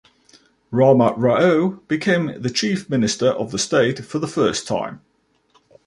Rama 0.71 1.13
Rao 1.15 1.79
became 1.87 2.41
the 2.41 2.49
chief 2.49 2.89
minister 2.89 3.27
of 3.27 3.51
the 3.51 3.59
state 3.59 4.03
for 4.03 4.17
the 4.17 4.27
first 4.27 4.67
time. 4.67 5.01